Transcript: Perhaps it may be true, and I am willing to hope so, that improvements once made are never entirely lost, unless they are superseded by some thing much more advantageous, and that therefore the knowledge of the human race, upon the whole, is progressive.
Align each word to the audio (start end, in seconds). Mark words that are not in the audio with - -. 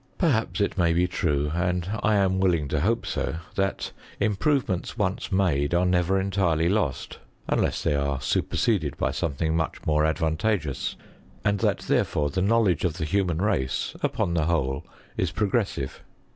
Perhaps 0.17 0.59
it 0.59 0.79
may 0.79 0.93
be 0.93 1.05
true, 1.07 1.51
and 1.53 1.87
I 2.01 2.15
am 2.15 2.39
willing 2.39 2.67
to 2.69 2.79
hope 2.81 3.05
so, 3.05 3.35
that 3.53 3.91
improvements 4.19 4.97
once 4.97 5.31
made 5.31 5.75
are 5.75 5.85
never 5.85 6.19
entirely 6.19 6.67
lost, 6.69 7.19
unless 7.47 7.83
they 7.83 7.93
are 7.93 8.19
superseded 8.19 8.97
by 8.97 9.11
some 9.11 9.35
thing 9.35 9.55
much 9.55 9.85
more 9.85 10.03
advantageous, 10.03 10.95
and 11.45 11.59
that 11.59 11.81
therefore 11.81 12.31
the 12.31 12.41
knowledge 12.41 12.83
of 12.83 12.97
the 12.97 13.05
human 13.05 13.43
race, 13.43 13.93
upon 14.01 14.33
the 14.33 14.45
whole, 14.47 14.83
is 15.17 15.29
progressive. 15.29 16.01